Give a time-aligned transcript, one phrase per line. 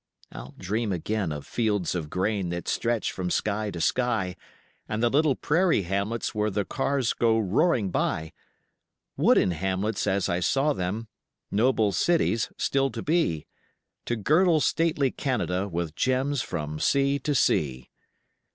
[0.31, 4.35] I'll dream again of fields of grain that stretch from sky to sky
[4.89, 8.33] And the little prairie hamlets where the cars go roaring by,
[9.15, 11.07] Wooden hamlets as I saw them
[11.51, 13.45] noble cities still to be,
[14.05, 17.91] To girdle stately Canada with gems from sea to sea.